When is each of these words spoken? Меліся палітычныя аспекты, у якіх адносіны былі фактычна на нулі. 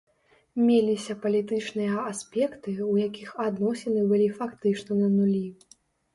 Меліся 0.67 1.15
палітычныя 1.25 1.99
аспекты, 2.13 2.73
у 2.87 2.95
якіх 3.03 3.29
адносіны 3.45 4.01
былі 4.15 4.33
фактычна 4.41 5.01
на 5.05 5.13
нулі. 5.21 5.45